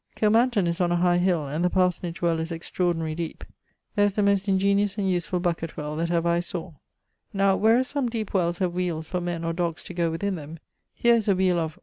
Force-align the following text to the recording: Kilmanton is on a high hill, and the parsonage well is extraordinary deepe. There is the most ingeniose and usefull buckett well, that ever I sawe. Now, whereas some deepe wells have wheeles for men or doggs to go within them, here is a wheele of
Kilmanton 0.15 0.65
is 0.65 0.81
on 0.81 0.91
a 0.91 0.95
high 0.95 1.19
hill, 1.19 1.45
and 1.45 1.63
the 1.63 1.69
parsonage 1.69 2.23
well 2.23 2.39
is 2.39 2.51
extraordinary 2.51 3.13
deepe. 3.13 3.43
There 3.95 4.03
is 4.07 4.13
the 4.13 4.23
most 4.23 4.47
ingeniose 4.47 4.97
and 4.97 5.05
usefull 5.07 5.43
buckett 5.43 5.77
well, 5.77 5.95
that 5.97 6.09
ever 6.09 6.27
I 6.27 6.39
sawe. 6.39 6.73
Now, 7.33 7.55
whereas 7.55 7.89
some 7.89 8.09
deepe 8.09 8.33
wells 8.33 8.57
have 8.57 8.73
wheeles 8.73 9.05
for 9.05 9.21
men 9.21 9.43
or 9.43 9.53
doggs 9.53 9.83
to 9.83 9.93
go 9.93 10.09
within 10.09 10.33
them, 10.33 10.57
here 10.95 11.13
is 11.13 11.27
a 11.27 11.35
wheele 11.35 11.59
of 11.59 11.77